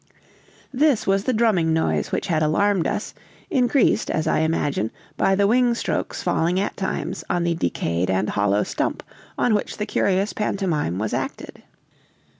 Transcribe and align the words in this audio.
This 0.73 1.05
was 1.05 1.25
the 1.25 1.31
drumming 1.31 1.73
noise 1.73 2.11
which 2.11 2.25
had 2.25 2.41
alarmed 2.41 2.87
us, 2.87 3.13
increased, 3.51 4.09
as 4.09 4.25
I 4.25 4.39
imagine, 4.39 4.89
by 5.15 5.35
the 5.35 5.45
wing 5.45 5.75
strokes 5.75 6.23
falling 6.23 6.59
at 6.59 6.75
times 6.75 7.23
on 7.29 7.43
the 7.43 7.53
decayed 7.53 8.09
and 8.09 8.29
hollow 8.31 8.63
stump 8.63 9.03
on 9.37 9.53
which 9.53 9.77
the 9.77 9.85
curious 9.85 10.33
pantomime 10.33 10.97
was 10.97 11.13
acted. 11.13 11.61